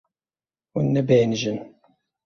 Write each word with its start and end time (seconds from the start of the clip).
Hûn 0.73 0.85
nebêhnijîn. 0.95 1.57